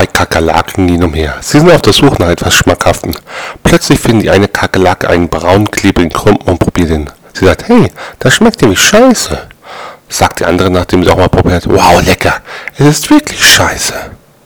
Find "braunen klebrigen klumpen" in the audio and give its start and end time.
5.28-6.48